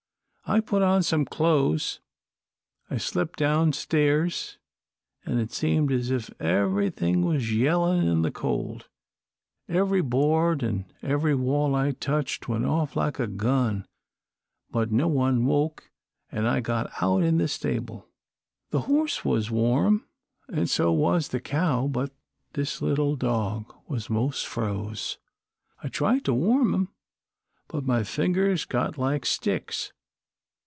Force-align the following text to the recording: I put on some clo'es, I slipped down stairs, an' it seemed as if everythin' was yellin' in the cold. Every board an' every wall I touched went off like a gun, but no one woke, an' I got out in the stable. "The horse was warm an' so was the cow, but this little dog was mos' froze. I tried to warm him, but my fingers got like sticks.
I 0.47 0.59
put 0.59 0.81
on 0.81 1.01
some 1.01 1.23
clo'es, 1.23 2.01
I 2.89 2.97
slipped 2.97 3.39
down 3.39 3.71
stairs, 3.71 4.57
an' 5.25 5.37
it 5.37 5.53
seemed 5.53 5.93
as 5.93 6.11
if 6.11 6.29
everythin' 6.41 7.21
was 7.21 7.55
yellin' 7.55 8.05
in 8.05 8.21
the 8.21 8.31
cold. 8.33 8.89
Every 9.69 10.01
board 10.01 10.61
an' 10.61 10.91
every 11.01 11.35
wall 11.35 11.73
I 11.73 11.91
touched 11.93 12.49
went 12.49 12.65
off 12.65 12.97
like 12.97 13.17
a 13.17 13.27
gun, 13.27 13.85
but 14.69 14.91
no 14.91 15.07
one 15.07 15.45
woke, 15.45 15.89
an' 16.33 16.45
I 16.45 16.59
got 16.59 16.91
out 17.01 17.23
in 17.23 17.37
the 17.37 17.47
stable. 17.47 18.09
"The 18.71 18.81
horse 18.81 19.23
was 19.23 19.49
warm 19.49 20.05
an' 20.51 20.67
so 20.67 20.91
was 20.91 21.29
the 21.29 21.39
cow, 21.39 21.87
but 21.87 22.11
this 22.55 22.81
little 22.81 23.15
dog 23.15 23.73
was 23.87 24.09
mos' 24.09 24.43
froze. 24.43 25.17
I 25.81 25.87
tried 25.87 26.25
to 26.25 26.33
warm 26.33 26.73
him, 26.73 26.89
but 27.69 27.85
my 27.85 28.03
fingers 28.03 28.65
got 28.65 28.97
like 28.97 29.25
sticks. 29.25 29.93